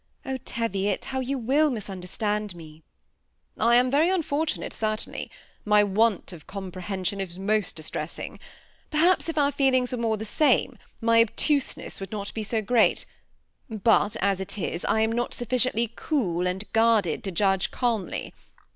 [0.25, 2.81] Oh, Teviot, how you wtU misunderstand me
[3.55, 5.29] I "^ I mn very unfortunate, certainly;
[5.63, 6.95] my want of com 86 THE SEMI ATTACHED COUPLE.
[6.95, 8.39] prehension is most distressing.
[8.89, 13.05] Perhaps if oar feeliogs were more the same, my obtuseness would not be so great;
[13.69, 18.33] but, as it is, I am not sufficiently cool and guarded to judge calmly.